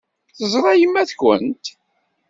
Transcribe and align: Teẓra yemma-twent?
Teẓra 0.37 0.73
yemma-twent? 0.79 1.65